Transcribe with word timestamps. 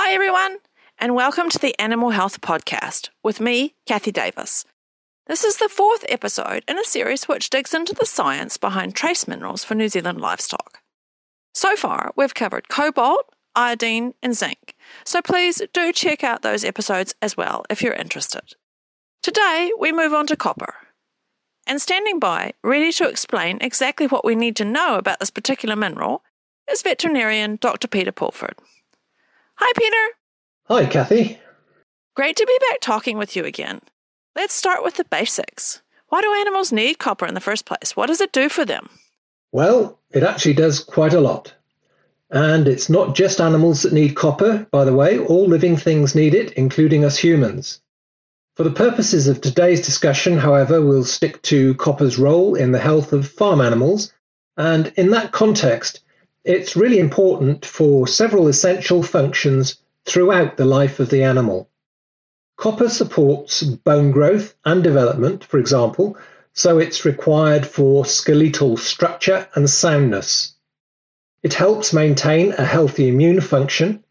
Hi, 0.00 0.12
everyone, 0.12 0.58
and 1.00 1.16
welcome 1.16 1.50
to 1.50 1.58
the 1.58 1.76
Animal 1.76 2.10
Health 2.10 2.40
Podcast 2.40 3.08
with 3.24 3.40
me, 3.40 3.74
Kathy 3.84 4.12
Davis. 4.12 4.64
This 5.26 5.42
is 5.42 5.56
the 5.56 5.68
fourth 5.68 6.04
episode 6.08 6.62
in 6.68 6.78
a 6.78 6.84
series 6.84 7.26
which 7.26 7.50
digs 7.50 7.74
into 7.74 7.96
the 7.98 8.06
science 8.06 8.56
behind 8.58 8.94
trace 8.94 9.26
minerals 9.26 9.64
for 9.64 9.74
New 9.74 9.88
Zealand 9.88 10.20
livestock. 10.20 10.82
So 11.52 11.74
far, 11.74 12.12
we've 12.14 12.32
covered 12.32 12.68
cobalt, 12.68 13.34
iodine, 13.56 14.14
and 14.22 14.36
zinc, 14.36 14.76
so 15.04 15.20
please 15.20 15.60
do 15.74 15.92
check 15.92 16.22
out 16.22 16.42
those 16.42 16.64
episodes 16.64 17.16
as 17.20 17.36
well 17.36 17.64
if 17.68 17.82
you're 17.82 17.92
interested. 17.92 18.54
Today, 19.20 19.72
we 19.80 19.90
move 19.90 20.14
on 20.14 20.28
to 20.28 20.36
copper. 20.36 20.74
And 21.66 21.82
standing 21.82 22.20
by, 22.20 22.52
ready 22.62 22.92
to 22.92 23.08
explain 23.08 23.58
exactly 23.60 24.06
what 24.06 24.24
we 24.24 24.36
need 24.36 24.54
to 24.56 24.64
know 24.64 24.94
about 24.94 25.18
this 25.18 25.30
particular 25.30 25.74
mineral, 25.74 26.22
is 26.70 26.82
veterinarian 26.82 27.56
Dr. 27.60 27.88
Peter 27.88 28.12
Pulford. 28.12 28.54
Hi, 29.60 29.72
Peter. 29.76 30.14
Hi, 30.66 30.86
Kathy. 30.86 31.36
Great 32.14 32.36
to 32.36 32.46
be 32.46 32.58
back 32.70 32.80
talking 32.80 33.18
with 33.18 33.34
you 33.34 33.44
again. 33.44 33.80
Let's 34.36 34.54
start 34.54 34.84
with 34.84 34.94
the 34.94 35.04
basics. 35.04 35.82
Why 36.10 36.20
do 36.20 36.32
animals 36.32 36.70
need 36.70 37.00
copper 37.00 37.26
in 37.26 37.34
the 37.34 37.40
first 37.40 37.64
place? 37.64 37.96
What 37.96 38.06
does 38.06 38.20
it 38.20 38.30
do 38.30 38.48
for 38.48 38.64
them? 38.64 38.88
Well, 39.50 39.98
it 40.12 40.22
actually 40.22 40.54
does 40.54 40.78
quite 40.78 41.12
a 41.12 41.20
lot. 41.20 41.52
And 42.30 42.68
it's 42.68 42.88
not 42.88 43.16
just 43.16 43.40
animals 43.40 43.82
that 43.82 43.92
need 43.92 44.14
copper, 44.14 44.64
by 44.70 44.84
the 44.84 44.94
way, 44.94 45.18
all 45.18 45.48
living 45.48 45.76
things 45.76 46.14
need 46.14 46.34
it, 46.34 46.52
including 46.52 47.04
us 47.04 47.18
humans. 47.18 47.80
For 48.54 48.62
the 48.62 48.70
purposes 48.70 49.26
of 49.26 49.40
today's 49.40 49.84
discussion, 49.84 50.38
however, 50.38 50.80
we'll 50.80 51.02
stick 51.02 51.42
to 51.42 51.74
copper's 51.74 52.16
role 52.16 52.54
in 52.54 52.70
the 52.70 52.78
health 52.78 53.12
of 53.12 53.28
farm 53.28 53.60
animals. 53.60 54.12
And 54.56 54.92
in 54.96 55.10
that 55.10 55.32
context, 55.32 56.00
it's 56.48 56.76
really 56.76 56.98
important 56.98 57.66
for 57.66 58.06
several 58.06 58.48
essential 58.48 59.02
functions 59.02 59.76
throughout 60.06 60.56
the 60.56 60.64
life 60.64 60.98
of 60.98 61.10
the 61.10 61.22
animal. 61.22 61.68
Copper 62.56 62.88
supports 62.88 63.62
bone 63.62 64.10
growth 64.12 64.54
and 64.64 64.82
development, 64.82 65.44
for 65.44 65.58
example, 65.58 66.16
so 66.54 66.78
it's 66.78 67.04
required 67.04 67.66
for 67.66 68.06
skeletal 68.06 68.78
structure 68.78 69.46
and 69.54 69.68
soundness. 69.68 70.54
It 71.42 71.52
helps 71.52 71.92
maintain 71.92 72.52
a 72.52 72.64
healthy 72.64 73.08
immune 73.08 73.42
function, 73.42 74.02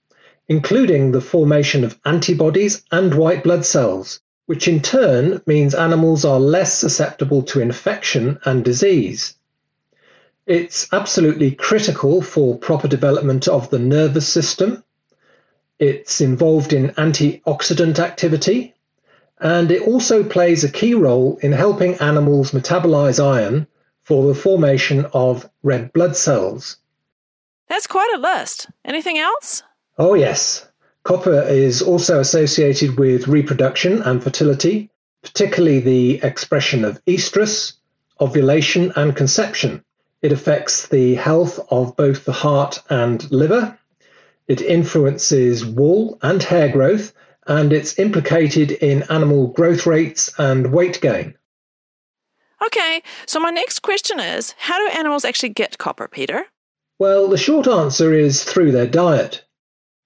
including 0.48 1.14
the 1.14 1.22
formation 1.22 1.84
of 1.84 2.00
antibodies 2.06 2.84
and 2.92 3.16
white 3.16 3.44
blood 3.44 3.66
cells, 3.66 4.22
which 4.46 4.68
in 4.68 4.82
turn 4.82 5.42
means 5.48 5.74
animals 5.74 6.24
are 6.24 6.40
less 6.40 6.78
susceptible 6.78 7.42
to 7.42 7.62
infection 7.62 8.40
and 8.46 8.64
disease. 8.64 9.37
It's 10.48 10.88
absolutely 10.94 11.52
critical 11.52 12.22
for 12.22 12.58
proper 12.58 12.88
development 12.88 13.50
of 13.50 13.70
the 13.70 13.80
nervous 13.80 14.30
system. 14.30 14.82
It's 15.78 16.22
involved 16.22 16.72
in 16.72 16.92
antioxidant 16.92 18.00
activity, 18.00 18.74
and 19.42 19.70
it 19.70 19.82
also 19.82 20.24
plays 20.24 20.64
a 20.64 20.72
key 20.72 20.94
role 20.94 21.38
in 21.42 21.52
helping 21.52 21.96
animals 21.96 22.52
metabolize 22.52 23.22
iron 23.22 23.68
for 24.04 24.26
the 24.26 24.40
formation 24.40 25.06
of 25.14 25.50
red 25.64 25.92
blood 25.92 26.16
cells. 26.16 26.78
That's 27.68 27.86
quite 27.86 28.14
a 28.16 28.18
list. 28.18 28.70
Anything 28.86 29.18
else? 29.18 29.64
Oh, 29.98 30.14
yes. 30.14 30.66
Copper 31.04 31.42
is 31.42 31.82
also 31.82 32.22
associated 32.22 32.98
with 32.98 33.28
reproduction 33.28 34.02
and 34.02 34.24
fertility, 34.24 34.92
particularly 35.24 35.82
the 35.82 36.24
expression 36.24 36.86
of 36.86 37.04
estrus, 37.04 37.74
ovulation, 38.22 38.94
and 38.96 39.14
conception. 39.14 39.84
It 40.22 40.32
affects 40.32 40.88
the 40.88 41.16
health 41.16 41.60
of 41.70 41.96
both 41.96 42.26
the 42.26 42.32
heart 42.32 42.82
and 42.90 43.30
liver. 43.32 43.78
It 44.48 44.62
influences 44.62 45.66
wool 45.66 46.18
and 46.22 46.42
hair 46.42 46.70
growth, 46.70 47.14
and 47.46 47.72
it's 47.72 48.00
implicated 48.00 48.72
in 48.72 49.04
animal 49.04 49.48
growth 49.48 49.86
rates 49.86 50.34
and 50.38 50.72
weight 50.74 51.00
gain. 51.02 51.36
Okay, 52.66 53.04
so 53.26 53.40
my 53.40 53.52
next 53.52 53.80
question 53.80 54.20
is 54.20 54.56
how 54.58 54.80
do 54.80 54.98
animals 54.98 55.24
actually 55.24 55.50
get 55.50 55.78
copper, 55.78 56.08
Peter? 56.08 56.46
Well, 57.00 57.28
the 57.28 57.38
short 57.38 57.68
answer 57.68 58.14
is 58.14 58.44
through 58.44 58.72
their 58.72 58.88
diet. 58.88 59.44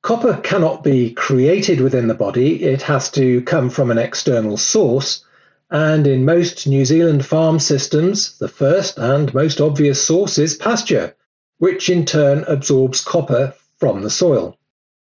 Copper 0.03 0.41
cannot 0.43 0.83
be 0.83 1.13
created 1.13 1.79
within 1.79 2.07
the 2.07 2.13
body, 2.13 2.63
it 2.63 2.81
has 2.81 3.09
to 3.11 3.41
come 3.43 3.69
from 3.69 3.91
an 3.91 3.97
external 3.97 4.57
source, 4.57 5.23
and 5.71 6.05
in 6.05 6.25
most 6.25 6.67
New 6.67 6.83
Zealand 6.83 7.25
farm 7.25 7.57
systems, 7.57 8.37
the 8.39 8.49
first 8.49 8.97
and 8.97 9.33
most 9.33 9.61
obvious 9.61 10.05
source 10.05 10.37
is 10.37 10.53
pasture, 10.53 11.15
which 11.59 11.89
in 11.89 12.05
turn 12.05 12.43
absorbs 12.45 13.01
copper 13.01 13.53
from 13.77 14.01
the 14.01 14.09
soil. 14.09 14.57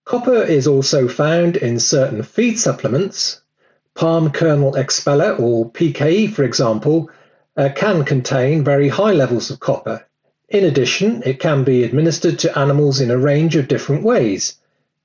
Copper 0.05 0.43
is 0.43 0.67
also 0.67 1.09
found 1.09 1.57
in 1.57 1.79
certain 1.81 2.23
feed 2.23 2.59
supplements. 2.59 3.41
Palm 3.95 4.31
kernel 4.31 4.75
expeller, 4.75 5.35
or 5.37 5.71
PKE 5.71 6.31
for 6.31 6.45
example, 6.45 7.11
uh, 7.57 7.71
can 7.75 8.05
contain 8.05 8.63
very 8.63 8.89
high 8.89 9.13
levels 9.13 9.51
of 9.51 9.59
copper. 9.59 10.05
In 10.51 10.65
addition, 10.65 11.23
it 11.25 11.41
can 11.41 11.65
be 11.65 11.83
administered 11.83 12.39
to 12.41 12.59
animals 12.59 13.01
in 13.01 13.11
a 13.11 13.17
range 13.17 13.57
of 13.57 13.69
different 13.69 14.03
ways, 14.03 14.57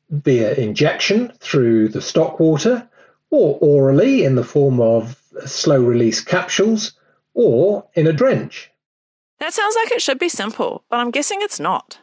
via 0.09 0.53
injection 0.55 1.31
through 1.39 1.87
the 1.87 2.01
stock 2.01 2.37
water, 2.37 2.89
or 3.29 3.57
orally 3.61 4.25
in 4.25 4.35
the 4.35 4.43
form 4.43 4.81
of 4.81 5.21
slow 5.45 5.81
release 5.81 6.21
capsules, 6.21 6.93
or 7.33 7.87
in 7.93 8.07
a 8.07 8.13
drench. 8.13 8.71
That 9.39 9.53
sounds 9.53 9.75
like 9.75 9.91
it 9.91 10.01
should 10.01 10.19
be 10.19 10.29
simple, 10.29 10.83
but 10.89 10.97
I'm 10.97 11.11
guessing 11.11 11.39
it's 11.41 11.59
not. 11.59 11.99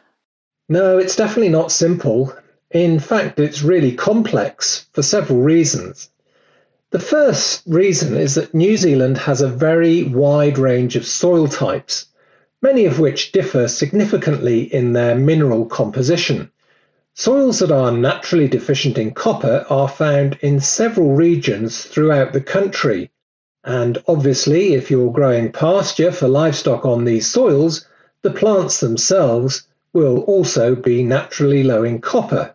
No, 0.69 0.97
it's 0.97 1.15
definitely 1.15 1.49
not 1.49 1.71
simple. 1.71 2.33
In 2.71 2.99
fact, 2.99 3.39
it's 3.39 3.61
really 3.61 3.91
complex 3.91 4.87
for 4.93 5.03
several 5.03 5.41
reasons. 5.41 6.09
The 6.91 6.99
first 6.99 7.63
reason 7.67 8.15
is 8.15 8.35
that 8.35 8.53
New 8.53 8.77
Zealand 8.77 9.17
has 9.17 9.41
a 9.41 9.49
very 9.49 10.03
wide 10.03 10.57
range 10.57 10.95
of 10.95 11.05
soil 11.05 11.47
types, 11.47 12.05
many 12.61 12.85
of 12.85 12.99
which 12.99 13.31
differ 13.33 13.67
significantly 13.67 14.61
in 14.61 14.93
their 14.93 15.15
mineral 15.15 15.65
composition. 15.65 16.51
Soils 17.13 17.59
that 17.59 17.71
are 17.71 17.91
naturally 17.91 18.47
deficient 18.47 18.97
in 18.97 19.13
copper 19.13 19.65
are 19.69 19.87
found 19.87 20.37
in 20.41 20.59
several 20.59 21.13
regions 21.13 21.83
throughout 21.83 22.33
the 22.33 22.41
country, 22.41 23.11
and 23.65 23.97
obviously, 24.07 24.75
if 24.75 24.91
you're 24.91 25.11
growing 25.11 25.51
pasture 25.51 26.11
for 26.11 26.27
livestock 26.27 26.85
on 26.85 27.03
these 27.03 27.25
soils, 27.25 27.87
the 28.21 28.29
plants 28.29 28.79
themselves 28.79 29.67
will 29.91 30.19
also 30.21 30.75
be 30.75 31.03
naturally 31.03 31.63
low 31.63 31.83
in 31.83 31.99
copper. 31.99 32.53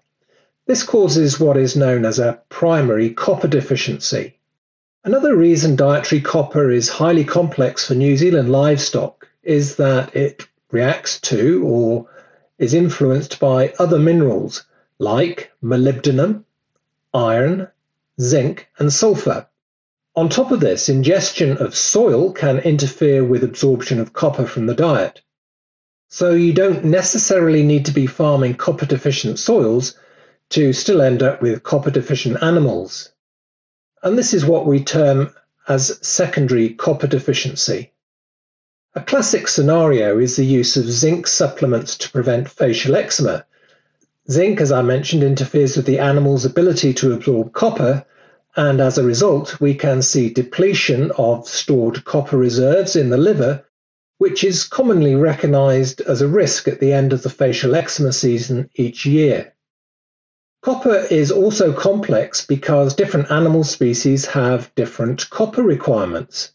This 0.66 0.84
causes 0.84 1.40
what 1.40 1.56
is 1.56 1.74
known 1.74 2.04
as 2.04 2.20
a 2.20 2.40
primary 2.48 3.10
copper 3.10 3.48
deficiency. 3.48 4.38
Another 5.02 5.34
reason 5.34 5.74
dietary 5.74 6.20
copper 6.20 6.70
is 6.70 6.88
highly 6.88 7.24
complex 7.24 7.86
for 7.86 7.94
New 7.94 8.16
Zealand 8.16 8.52
livestock 8.52 9.26
is 9.42 9.76
that 9.76 10.14
it 10.14 10.46
reacts 10.70 11.18
to 11.22 11.64
or 11.64 12.06
is 12.58 12.72
influenced 12.72 13.40
by 13.40 13.72
other 13.80 13.98
minerals 13.98 14.64
like 15.00 15.50
molybdenum, 15.60 16.44
iron, 17.12 17.66
zinc, 18.20 18.68
and 18.78 18.92
sulfur. 18.92 19.48
On 20.16 20.28
top 20.28 20.50
of 20.50 20.60
this, 20.60 20.88
ingestion 20.88 21.56
of 21.58 21.76
soil 21.76 22.32
can 22.32 22.58
interfere 22.58 23.24
with 23.24 23.44
absorption 23.44 24.00
of 24.00 24.12
copper 24.12 24.46
from 24.46 24.66
the 24.66 24.74
diet. 24.74 25.22
So 26.08 26.32
you 26.32 26.52
don't 26.52 26.84
necessarily 26.84 27.62
need 27.62 27.86
to 27.86 27.92
be 27.92 28.06
farming 28.06 28.54
copper 28.54 28.86
deficient 28.86 29.38
soils 29.38 29.94
to 30.50 30.72
still 30.72 31.00
end 31.00 31.22
up 31.22 31.40
with 31.40 31.62
copper 31.62 31.92
deficient 31.92 32.42
animals. 32.42 33.12
And 34.02 34.18
this 34.18 34.34
is 34.34 34.44
what 34.44 34.66
we 34.66 34.82
term 34.82 35.32
as 35.68 36.04
secondary 36.06 36.70
copper 36.70 37.06
deficiency. 37.06 37.92
A 38.96 39.00
classic 39.00 39.46
scenario 39.46 40.18
is 40.18 40.34
the 40.34 40.44
use 40.44 40.76
of 40.76 40.90
zinc 40.90 41.28
supplements 41.28 41.96
to 41.98 42.10
prevent 42.10 42.50
facial 42.50 42.96
eczema. 42.96 43.46
Zinc, 44.28 44.60
as 44.60 44.72
I 44.72 44.82
mentioned, 44.82 45.22
interferes 45.22 45.76
with 45.76 45.86
the 45.86 46.00
animal's 46.00 46.44
ability 46.44 46.94
to 46.94 47.12
absorb 47.12 47.52
copper, 47.52 48.04
and 48.60 48.78
as 48.78 48.98
a 48.98 49.02
result, 49.02 49.58
we 49.58 49.74
can 49.74 50.02
see 50.02 50.28
depletion 50.28 51.12
of 51.12 51.48
stored 51.48 52.04
copper 52.04 52.36
reserves 52.36 52.94
in 52.94 53.08
the 53.08 53.16
liver, 53.16 53.64
which 54.18 54.44
is 54.44 54.64
commonly 54.64 55.14
recognized 55.14 56.02
as 56.02 56.20
a 56.20 56.28
risk 56.28 56.68
at 56.68 56.78
the 56.78 56.92
end 56.92 57.14
of 57.14 57.22
the 57.22 57.30
facial 57.30 57.74
eczema 57.74 58.12
season 58.12 58.68
each 58.74 59.06
year. 59.06 59.54
Copper 60.60 61.06
is 61.10 61.30
also 61.30 61.72
complex 61.72 62.44
because 62.44 62.94
different 62.94 63.30
animal 63.30 63.64
species 63.64 64.26
have 64.26 64.74
different 64.74 65.30
copper 65.30 65.62
requirements. 65.62 66.52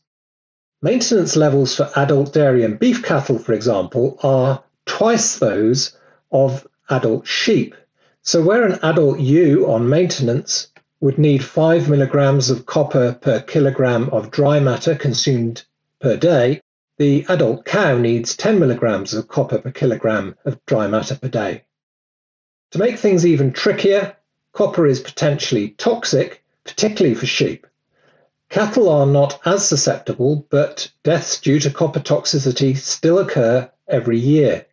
Maintenance 0.84 1.36
levels 1.36 1.76
for 1.76 1.90
adult 1.96 2.32
dairy 2.34 2.64
and 2.64 2.78
beef 2.78 3.02
cattle, 3.02 3.40
for 3.40 3.54
example, 3.54 4.20
are 4.22 4.64
twice 4.86 5.40
those 5.40 5.98
of 6.32 6.68
adult 6.88 7.26
sheep. 7.26 7.74
So, 8.22 8.44
where 8.44 8.64
an 8.64 8.78
adult 8.84 9.20
ewe 9.20 9.66
on 9.66 9.90
maintenance 9.90 10.68
would 11.00 11.18
need 11.18 11.44
5 11.44 11.90
milligrams 11.90 12.50
of 12.50 12.66
copper 12.66 13.14
per 13.14 13.42
kilogram 13.42 14.10
of 14.10 14.32
dry 14.32 14.60
matter 14.60 14.96
consumed 14.96 15.66
per 16.00 16.18
day, 16.18 16.62
the 16.98 17.26
adult 17.28 17.66
cow 17.66 17.98
needs 17.98 18.38
10 18.38 18.60
milligrams 18.60 19.14
of 19.14 19.28
copper 19.28 19.60
per 19.60 19.72
kilogram 19.72 20.36
of 20.46 20.64
dry 20.66 20.88
matter 20.88 21.16
per 21.16 21.28
day. 21.28 21.64
To 22.72 22.80
make 22.80 22.98
things 22.98 23.26
even 23.26 23.52
trickier, 23.52 24.16
copper 24.54 24.88
is 24.88 25.00
potentially 25.00 25.70
toxic, 25.70 26.44
particularly 26.64 27.16
for 27.16 27.26
sheep. 27.26 27.68
Cattle 28.50 28.90
are 28.90 29.06
not 29.06 29.40
as 29.46 29.68
susceptible, 29.68 30.48
but 30.50 30.92
deaths 31.04 31.42
due 31.42 31.60
to 31.60 31.72
copper 31.72 32.00
toxicity 32.00 32.78
still 32.78 33.20
occur 33.20 33.70
every 33.88 34.20
year. 34.20 34.66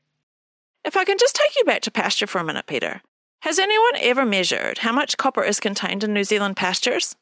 If 0.84 0.96
I 0.96 1.04
can 1.04 1.16
just 1.18 1.36
take 1.36 1.56
you 1.56 1.64
back 1.64 1.82
to 1.82 1.90
pasture 1.90 2.26
for 2.26 2.38
a 2.38 2.44
minute, 2.44 2.66
Peter. 2.66 3.02
Has 3.42 3.58
anyone 3.58 3.94
ever 4.00 4.24
measured 4.24 4.78
how 4.78 4.92
much 4.92 5.16
copper 5.16 5.42
is 5.42 5.58
contained 5.58 6.04
in 6.04 6.14
New 6.14 6.22
Zealand 6.22 6.54
pastures? 6.54 7.16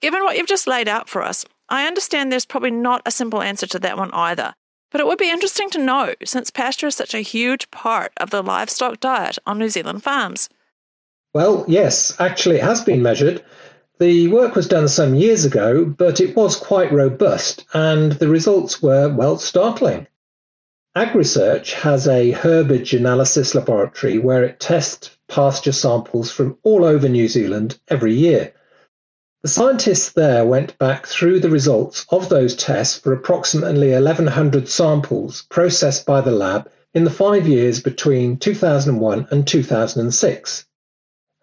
Given 0.00 0.24
what 0.24 0.36
you've 0.36 0.48
just 0.48 0.66
laid 0.66 0.88
out 0.88 1.08
for 1.08 1.22
us, 1.22 1.44
I 1.68 1.86
understand 1.86 2.32
there's 2.32 2.44
probably 2.44 2.72
not 2.72 3.02
a 3.06 3.12
simple 3.12 3.40
answer 3.40 3.68
to 3.68 3.78
that 3.78 3.96
one 3.96 4.10
either, 4.12 4.54
but 4.90 5.00
it 5.00 5.06
would 5.06 5.18
be 5.20 5.30
interesting 5.30 5.70
to 5.70 5.78
know 5.78 6.14
since 6.24 6.50
pasture 6.50 6.88
is 6.88 6.96
such 6.96 7.14
a 7.14 7.20
huge 7.20 7.70
part 7.70 8.10
of 8.16 8.30
the 8.30 8.42
livestock 8.42 8.98
diet 8.98 9.38
on 9.46 9.60
New 9.60 9.68
Zealand 9.68 10.02
farms. 10.02 10.48
Well, 11.32 11.64
yes, 11.68 12.20
actually, 12.20 12.56
it 12.56 12.64
has 12.64 12.82
been 12.82 13.02
measured. 13.02 13.44
The 14.00 14.26
work 14.26 14.56
was 14.56 14.66
done 14.66 14.88
some 14.88 15.14
years 15.14 15.44
ago, 15.44 15.84
but 15.84 16.20
it 16.20 16.34
was 16.34 16.56
quite 16.56 16.90
robust, 16.90 17.64
and 17.72 18.10
the 18.10 18.28
results 18.28 18.82
were, 18.82 19.14
well, 19.14 19.38
startling. 19.38 20.08
AgResearch 20.96 21.72
has 21.72 22.08
a 22.08 22.30
herbage 22.30 22.94
analysis 22.94 23.54
laboratory 23.54 24.16
where 24.16 24.44
it 24.44 24.58
tests 24.58 25.10
pasture 25.28 25.72
samples 25.72 26.30
from 26.30 26.56
all 26.62 26.86
over 26.86 27.06
New 27.06 27.28
Zealand 27.28 27.78
every 27.86 28.14
year. 28.14 28.54
The 29.42 29.48
scientists 29.48 30.12
there 30.12 30.46
went 30.46 30.78
back 30.78 31.06
through 31.06 31.40
the 31.40 31.50
results 31.50 32.06
of 32.08 32.30
those 32.30 32.56
tests 32.56 32.98
for 32.98 33.12
approximately 33.12 33.92
1,100 33.92 34.70
samples 34.70 35.42
processed 35.50 36.06
by 36.06 36.22
the 36.22 36.32
lab 36.32 36.70
in 36.94 37.04
the 37.04 37.10
five 37.10 37.46
years 37.46 37.82
between 37.82 38.38
2001 38.38 39.28
and 39.30 39.46
2006. 39.46 40.66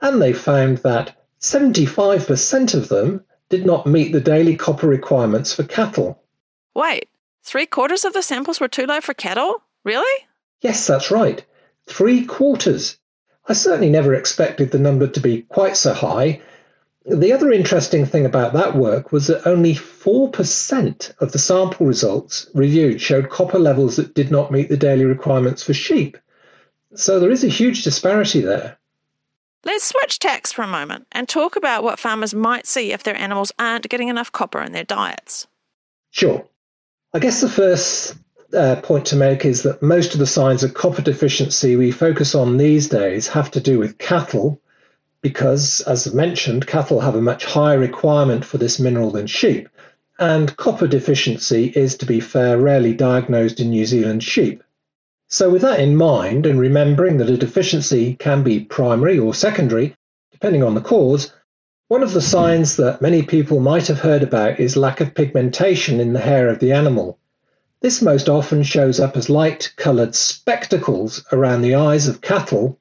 And 0.01 0.19
they 0.19 0.33
found 0.33 0.79
that 0.79 1.15
75% 1.41 2.73
of 2.73 2.89
them 2.89 3.23
did 3.49 3.67
not 3.67 3.85
meet 3.85 4.13
the 4.13 4.19
daily 4.19 4.55
copper 4.55 4.87
requirements 4.87 5.53
for 5.53 5.61
cattle. 5.61 6.22
Three 7.43 7.65
quarters 7.65 8.05
of 8.05 8.13
the 8.13 8.21
samples 8.21 8.59
were 8.59 8.67
too 8.67 8.85
low 8.85 9.01
for 9.01 9.13
cattle? 9.13 9.63
Really? 9.83 10.25
Yes, 10.61 10.87
that's 10.87 11.11
right. 11.11 11.43
Three 11.87 12.25
quarters. 12.25 12.97
I 13.47 13.53
certainly 13.53 13.89
never 13.89 14.13
expected 14.13 14.71
the 14.71 14.79
number 14.79 15.07
to 15.07 15.19
be 15.19 15.41
quite 15.43 15.75
so 15.75 15.93
high, 15.93 16.41
the 17.05 17.33
other 17.33 17.51
interesting 17.51 18.05
thing 18.05 18.25
about 18.25 18.53
that 18.53 18.75
work 18.75 19.11
was 19.11 19.27
that 19.27 19.45
only 19.45 19.75
4% 19.75 21.13
of 21.19 21.31
the 21.33 21.39
sample 21.39 21.85
results 21.85 22.47
reviewed 22.53 23.01
showed 23.01 23.29
copper 23.29 23.59
levels 23.59 23.97
that 23.97 24.13
did 24.13 24.31
not 24.31 24.51
meet 24.51 24.69
the 24.69 24.77
daily 24.77 25.03
requirements 25.03 25.63
for 25.63 25.73
sheep. 25.73 26.17
So 26.95 27.19
there 27.19 27.31
is 27.31 27.43
a 27.43 27.49
huge 27.49 27.83
disparity 27.83 28.39
there. 28.39 28.77
Let's 29.65 29.85
switch 29.85 30.19
tacks 30.19 30.51
for 30.51 30.61
a 30.61 30.67
moment 30.67 31.07
and 31.11 31.27
talk 31.27 31.55
about 31.55 31.83
what 31.83 31.99
farmers 31.99 32.33
might 32.33 32.67
see 32.67 32.93
if 32.93 33.03
their 33.03 33.17
animals 33.17 33.51
aren't 33.59 33.89
getting 33.89 34.07
enough 34.07 34.31
copper 34.31 34.61
in 34.61 34.71
their 34.71 34.83
diets. 34.83 35.47
Sure. 36.11 36.45
I 37.15 37.19
guess 37.19 37.41
the 37.41 37.49
first 37.49 38.15
uh, 38.55 38.77
point 38.77 39.05
to 39.07 39.15
make 39.15 39.45
is 39.45 39.63
that 39.63 39.83
most 39.83 40.13
of 40.13 40.19
the 40.19 40.25
signs 40.25 40.63
of 40.63 40.73
copper 40.73 41.03
deficiency 41.03 41.75
we 41.75 41.91
focus 41.91 42.33
on 42.33 42.57
these 42.57 42.89
days 42.89 43.27
have 43.27 43.51
to 43.51 43.59
do 43.59 43.77
with 43.77 43.99
cattle 43.99 44.59
because, 45.21 45.81
as 45.81 46.11
mentioned, 46.11 46.65
cattle 46.65 47.01
have 47.01 47.13
a 47.13 47.21
much 47.21 47.45
higher 47.45 47.77
requirement 47.77 48.43
for 48.43 48.57
this 48.57 48.79
mineral 48.79 49.11
than 49.11 49.27
sheep, 49.27 49.69
and 50.17 50.57
copper 50.57 50.87
deficiency 50.87 51.65
is, 51.67 51.97
to 51.97 52.07
be 52.07 52.19
fair, 52.19 52.57
rarely 52.57 52.95
diagnosed 52.95 53.59
in 53.59 53.69
New 53.69 53.85
Zealand 53.85 54.23
sheep. 54.23 54.63
So, 55.29 55.51
with 55.51 55.61
that 55.61 55.79
in 55.79 55.95
mind, 55.95 56.47
and 56.47 56.59
remembering 56.59 57.17
that 57.17 57.29
a 57.29 57.37
deficiency 57.37 58.15
can 58.15 58.41
be 58.41 58.59
primary 58.59 59.19
or 59.19 59.35
secondary, 59.35 59.95
depending 60.31 60.63
on 60.63 60.73
the 60.73 60.81
cause, 60.81 61.31
one 61.93 62.01
of 62.01 62.13
the 62.13 62.21
signs 62.21 62.77
that 62.77 63.03
many 63.03 63.21
people 63.21 63.59
might 63.59 63.85
have 63.85 63.99
heard 63.99 64.23
about 64.23 64.59
is 64.59 64.75
lack 64.75 64.99
of 64.99 65.13
pigmentation 65.13 65.99
in 65.99 66.11
the 66.11 66.19
hair 66.19 66.49
of 66.49 66.57
the 66.57 66.71
animal. 66.71 67.19
This 67.81 68.01
most 68.01 68.27
often 68.27 68.63
shows 68.63 68.99
up 68.99 69.15
as 69.15 69.29
light 69.29 69.71
coloured 69.75 70.15
spectacles 70.15 71.23
around 71.31 71.61
the 71.61 71.75
eyes 71.75 72.07
of 72.07 72.19
cattle 72.19 72.79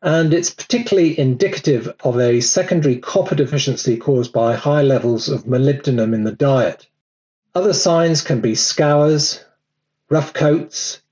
and 0.00 0.32
it's 0.32 0.48
particularly 0.48 1.18
indicative 1.20 1.94
of 2.04 2.18
a 2.18 2.40
secondary 2.40 2.96
copper 2.96 3.34
deficiency 3.34 3.98
caused 3.98 4.32
by 4.32 4.54
high 4.54 4.80
levels 4.80 5.28
of 5.28 5.44
molybdenum 5.44 6.14
in 6.14 6.24
the 6.24 6.32
diet. 6.32 6.88
Other 7.54 7.74
signs 7.74 8.22
can 8.22 8.40
be 8.40 8.54
scours, 8.54 9.44
rough 10.08 10.32
coats, 10.32 11.02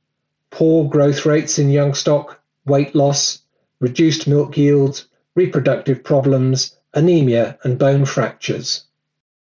poor 0.49 0.89
growth 0.89 1.27
rates 1.27 1.59
in 1.59 1.69
young 1.69 1.93
stock, 1.93 2.41
weight 2.65 2.95
loss, 2.95 3.43
reduced 3.79 4.27
milk 4.27 4.57
yields, 4.57 5.07
reproductive 5.35 6.03
problems, 6.03 6.79
anemia, 6.95 7.59
and 7.63 7.79
bone 7.79 8.05
fractures. 8.05 8.85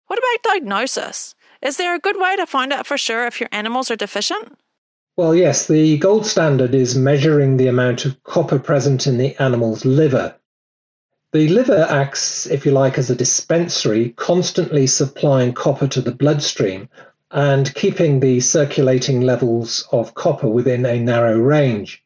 What 0.07 0.19
about 0.19 0.54
diagnosis? 0.54 1.36
Is 1.62 1.78
there 1.78 1.94
a 1.94 2.00
good 2.00 2.19
way 2.19 2.36
to 2.36 2.46
find 2.46 2.72
out 2.72 2.88
for 2.88 2.98
sure 2.98 3.25
if 3.25 3.40
your 3.40 3.50
animals 3.51 3.92
are 3.92 3.96
deficient? 3.96 4.57
Well, 5.18 5.36
yes, 5.36 5.68
the 5.68 5.98
gold 5.98 6.25
standard 6.25 6.74
is 6.74 6.98
measuring 6.98 7.57
the 7.57 7.68
amount 7.68 8.06
of 8.06 8.24
copper 8.24 8.57
present 8.57 9.06
in 9.06 9.18
the 9.18 9.36
animal's 9.42 9.84
liver. 9.84 10.36
The 11.34 11.50
liver 11.50 11.86
acts, 11.90 12.48
if 12.48 12.66
you 12.66 12.72
like, 12.72 12.98
as 12.98 13.10
a 13.10 13.16
dispensary, 13.16 14.12
constantly 14.12 14.88
supplying 14.88 15.54
copper 15.54 15.88
to 15.90 16.01
the 16.01 16.16
bloodstream 16.16 16.90
and 17.31 17.74
keeping 17.75 18.19
the 18.19 18.40
circulating 18.40 19.22
levels 19.22 19.88
of 19.92 20.16
copper 20.16 20.48
within 20.48 20.86
a 20.86 21.00
narrow 21.00 21.38
range. 21.38 22.04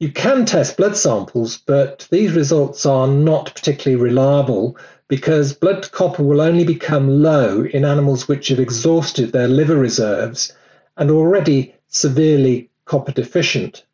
You 0.00 0.12
can 0.12 0.46
test 0.46 0.76
blood 0.76 0.96
samples, 0.96 1.56
but 1.56 2.06
these 2.12 2.32
results 2.32 2.86
are 2.86 3.08
not 3.08 3.52
particularly 3.52 4.00
reliable 4.00 4.76
because 5.08 5.54
blood 5.54 5.90
copper 5.90 6.22
will 6.22 6.40
only 6.40 6.62
become 6.62 7.20
low 7.20 7.64
in 7.64 7.84
animals 7.84 8.28
which 8.28 8.46
have 8.48 8.60
exhausted 8.60 9.32
their 9.32 9.48
liver 9.48 9.76
reserves 9.76 10.52
and 10.96 11.10
already 11.10 11.74
severely 11.88 12.70
copper 12.84 13.10
deficient. 13.10 13.84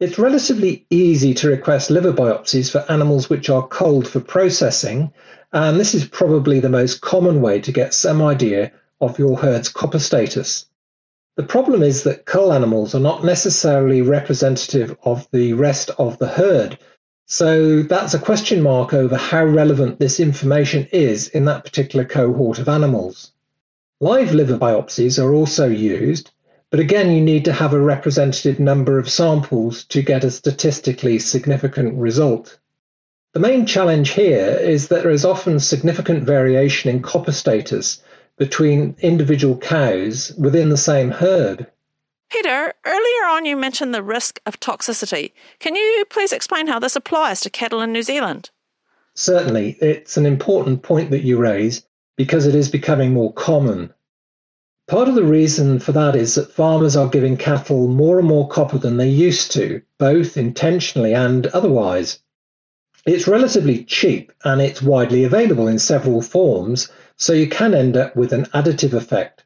It's 0.00 0.18
relatively 0.18 0.84
easy 0.90 1.32
to 1.34 1.48
request 1.48 1.90
liver 1.90 2.12
biopsies 2.12 2.68
for 2.68 2.84
animals 2.90 3.30
which 3.30 3.48
are 3.48 3.68
cold 3.68 4.08
for 4.08 4.18
processing, 4.18 5.12
and 5.52 5.78
this 5.78 5.94
is 5.94 6.04
probably 6.04 6.58
the 6.58 6.68
most 6.68 7.00
common 7.02 7.40
way 7.40 7.60
to 7.60 7.70
get 7.70 7.94
some 7.94 8.20
idea 8.20 8.72
of 9.00 9.20
your 9.20 9.38
herd's 9.38 9.68
copper 9.68 10.00
status. 10.00 10.66
The 11.36 11.42
problem 11.42 11.82
is 11.82 12.04
that 12.04 12.26
cull 12.26 12.52
animals 12.52 12.94
are 12.94 13.00
not 13.00 13.24
necessarily 13.24 14.02
representative 14.02 14.96
of 15.02 15.26
the 15.32 15.52
rest 15.54 15.90
of 15.98 16.18
the 16.18 16.28
herd, 16.28 16.78
so 17.26 17.82
that's 17.82 18.14
a 18.14 18.20
question 18.20 18.62
mark 18.62 18.92
over 18.92 19.16
how 19.16 19.44
relevant 19.44 19.98
this 19.98 20.20
information 20.20 20.86
is 20.92 21.28
in 21.28 21.46
that 21.46 21.64
particular 21.64 22.04
cohort 22.04 22.58
of 22.58 22.68
animals. 22.68 23.32
Live 24.00 24.32
liver 24.32 24.58
biopsies 24.58 25.20
are 25.20 25.34
also 25.34 25.66
used, 25.66 26.30
but 26.70 26.80
again, 26.80 27.10
you 27.10 27.20
need 27.20 27.46
to 27.46 27.52
have 27.52 27.72
a 27.72 27.80
representative 27.80 28.60
number 28.60 28.98
of 28.98 29.08
samples 29.08 29.84
to 29.86 30.02
get 30.02 30.22
a 30.22 30.30
statistically 30.30 31.18
significant 31.18 31.94
result. 31.94 32.58
The 33.32 33.40
main 33.40 33.66
challenge 33.66 34.10
here 34.10 34.56
is 34.60 34.88
that 34.88 35.02
there 35.02 35.10
is 35.10 35.24
often 35.24 35.58
significant 35.58 36.22
variation 36.22 36.90
in 36.90 37.02
copper 37.02 37.32
status 37.32 38.02
between 38.38 38.96
individual 39.00 39.56
cows 39.56 40.32
within 40.36 40.68
the 40.68 40.76
same 40.76 41.10
herd. 41.10 41.66
Peter, 42.30 42.72
earlier 42.84 43.26
on 43.28 43.44
you 43.44 43.56
mentioned 43.56 43.94
the 43.94 44.02
risk 44.02 44.40
of 44.44 44.58
toxicity. 44.58 45.32
Can 45.60 45.76
you 45.76 46.04
please 46.10 46.32
explain 46.32 46.66
how 46.66 46.78
this 46.78 46.96
applies 46.96 47.40
to 47.42 47.50
cattle 47.50 47.80
in 47.80 47.92
New 47.92 48.02
Zealand? 48.02 48.50
Certainly. 49.14 49.78
It's 49.80 50.16
an 50.16 50.26
important 50.26 50.82
point 50.82 51.10
that 51.10 51.22
you 51.22 51.38
raise 51.38 51.86
because 52.16 52.46
it 52.46 52.54
is 52.54 52.68
becoming 52.68 53.12
more 53.12 53.32
common. 53.32 53.92
Part 54.88 55.08
of 55.08 55.14
the 55.14 55.24
reason 55.24 55.78
for 55.78 55.92
that 55.92 56.16
is 56.16 56.34
that 56.34 56.52
farmers 56.52 56.96
are 56.96 57.08
giving 57.08 57.36
cattle 57.36 57.88
more 57.88 58.18
and 58.18 58.28
more 58.28 58.48
copper 58.48 58.78
than 58.78 58.96
they 58.96 59.08
used 59.08 59.52
to, 59.52 59.82
both 59.98 60.36
intentionally 60.36 61.14
and 61.14 61.46
otherwise. 61.48 62.18
It's 63.06 63.28
relatively 63.28 63.84
cheap 63.84 64.32
and 64.44 64.62
it's 64.62 64.80
widely 64.80 65.24
available 65.24 65.68
in 65.68 65.78
several 65.78 66.22
forms, 66.22 66.88
so 67.16 67.32
you 67.32 67.48
can 67.48 67.74
end 67.74 67.96
up 67.96 68.16
with 68.16 68.32
an 68.32 68.46
additive 68.46 68.94
effect, 68.94 69.44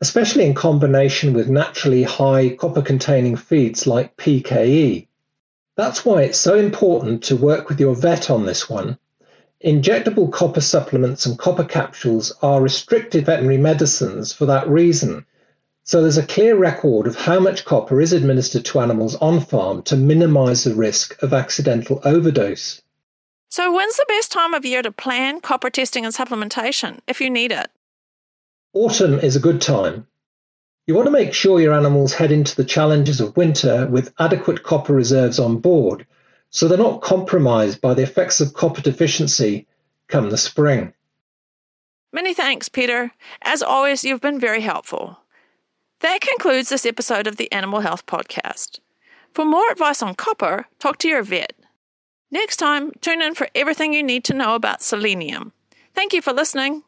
especially 0.00 0.44
in 0.44 0.54
combination 0.54 1.32
with 1.32 1.48
naturally 1.48 2.02
high 2.02 2.50
copper 2.50 2.82
containing 2.82 3.36
feeds 3.36 3.86
like 3.86 4.16
PKE. 4.16 5.06
That's 5.76 6.04
why 6.04 6.22
it's 6.22 6.40
so 6.40 6.56
important 6.56 7.22
to 7.24 7.36
work 7.36 7.68
with 7.68 7.78
your 7.78 7.94
vet 7.94 8.28
on 8.28 8.44
this 8.44 8.68
one 8.68 8.98
Injectable 9.64 10.30
copper 10.30 10.60
supplements 10.60 11.24
and 11.24 11.38
copper 11.38 11.64
capsules 11.64 12.30
are 12.42 12.60
restricted 12.60 13.24
veterinary 13.24 13.56
medicines 13.56 14.30
for 14.30 14.44
that 14.46 14.68
reason. 14.68 15.24
So 15.82 16.02
there's 16.02 16.18
a 16.18 16.26
clear 16.26 16.56
record 16.56 17.06
of 17.06 17.16
how 17.16 17.40
much 17.40 17.64
copper 17.64 18.00
is 18.00 18.12
administered 18.12 18.66
to 18.66 18.80
animals 18.80 19.14
on 19.14 19.40
farm 19.40 19.82
to 19.84 19.96
minimize 19.96 20.64
the 20.64 20.74
risk 20.74 21.22
of 21.22 21.32
accidental 21.32 22.02
overdose. 22.04 22.82
So, 23.56 23.72
when's 23.72 23.96
the 23.96 24.04
best 24.06 24.30
time 24.32 24.52
of 24.52 24.66
year 24.66 24.82
to 24.82 24.92
plan 24.92 25.40
copper 25.40 25.70
testing 25.70 26.04
and 26.04 26.14
supplementation 26.14 26.98
if 27.06 27.22
you 27.22 27.30
need 27.30 27.52
it? 27.52 27.70
Autumn 28.74 29.18
is 29.18 29.34
a 29.34 29.40
good 29.40 29.62
time. 29.62 30.06
You 30.86 30.94
want 30.94 31.06
to 31.06 31.10
make 31.10 31.32
sure 31.32 31.58
your 31.58 31.72
animals 31.72 32.12
head 32.12 32.30
into 32.30 32.54
the 32.54 32.66
challenges 32.66 33.18
of 33.18 33.34
winter 33.34 33.86
with 33.86 34.12
adequate 34.18 34.62
copper 34.62 34.92
reserves 34.92 35.38
on 35.38 35.56
board 35.56 36.06
so 36.50 36.68
they're 36.68 36.76
not 36.76 37.00
compromised 37.00 37.80
by 37.80 37.94
the 37.94 38.02
effects 38.02 38.42
of 38.42 38.52
copper 38.52 38.82
deficiency 38.82 39.66
come 40.06 40.28
the 40.28 40.36
spring. 40.36 40.92
Many 42.12 42.34
thanks, 42.34 42.68
Peter. 42.68 43.12
As 43.40 43.62
always, 43.62 44.04
you've 44.04 44.20
been 44.20 44.38
very 44.38 44.60
helpful. 44.60 45.20
That 46.00 46.20
concludes 46.20 46.68
this 46.68 46.84
episode 46.84 47.26
of 47.26 47.36
the 47.36 47.50
Animal 47.52 47.80
Health 47.80 48.04
Podcast. 48.04 48.80
For 49.32 49.46
more 49.46 49.70
advice 49.70 50.02
on 50.02 50.14
copper, 50.14 50.66
talk 50.78 50.98
to 50.98 51.08
your 51.08 51.22
vet. 51.22 51.55
Next 52.30 52.56
time, 52.56 52.90
tune 53.00 53.22
in 53.22 53.34
for 53.34 53.48
everything 53.54 53.92
you 53.92 54.02
need 54.02 54.24
to 54.24 54.34
know 54.34 54.54
about 54.54 54.82
selenium. 54.82 55.52
Thank 55.94 56.12
you 56.12 56.20
for 56.20 56.32
listening. 56.32 56.82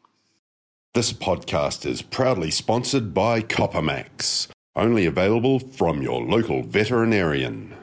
This 0.93 1.13
podcast 1.13 1.85
is 1.85 2.01
proudly 2.01 2.51
sponsored 2.51 3.13
by 3.13 3.41
Coppermax, 3.41 4.47
only 4.75 5.05
available 5.05 5.59
from 5.59 6.01
your 6.01 6.21
local 6.21 6.63
veterinarian. 6.63 7.73